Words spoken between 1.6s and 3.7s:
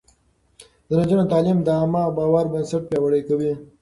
د عامه باور بنسټ پياوړی کوي.